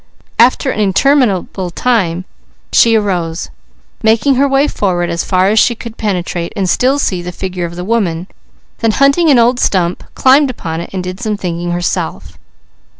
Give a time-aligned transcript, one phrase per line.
[0.39, 2.25] After an interminable time
[2.73, 3.51] she arose,
[4.01, 7.65] making her way forward as far as she could penetrate and still see the figure
[7.65, 8.25] of the woman,
[8.79, 12.35] then hunting an old stump, climbed upon it and did some thinking herself.